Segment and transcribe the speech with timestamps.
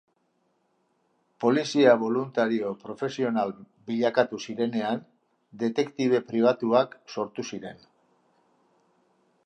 [1.43, 3.53] Polizia boluntario profesional
[3.91, 5.05] bilakatu zirenean
[5.65, 7.87] detektibe pribatuak sortu ziren.